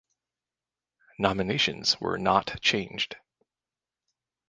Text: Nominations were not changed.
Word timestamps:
Nominations 1.19 1.99
were 2.01 2.17
not 2.17 2.59
changed. 2.59 3.17